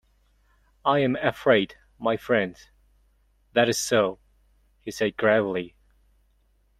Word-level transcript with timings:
"I 0.83 0.97
am 0.97 1.15
afraid, 1.17 1.75
my 1.99 2.17
friend, 2.17 2.57
that 3.53 3.69
is 3.69 3.77
so," 3.77 4.17
he 4.79 4.89
said 4.89 5.15
gravely. 5.15 5.75